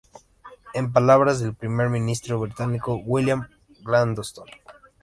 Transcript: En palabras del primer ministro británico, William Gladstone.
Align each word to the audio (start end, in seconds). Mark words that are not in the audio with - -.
En 0.73 0.91
palabras 0.93 1.41
del 1.41 1.53
primer 1.53 1.89
ministro 1.89 2.39
británico, 2.39 2.95
William 3.05 3.47
Gladstone. 3.83 4.51